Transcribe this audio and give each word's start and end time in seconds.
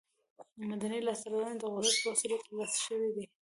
مدني 0.69 0.97
لاسته 1.05 1.27
راوړنې 1.31 1.57
د 1.59 1.63
قدرت 1.73 1.95
په 2.03 2.07
وسیله 2.15 2.37
تر 2.45 2.51
لاسه 2.59 2.77
شوې 2.85 3.09
دي. 3.15 3.25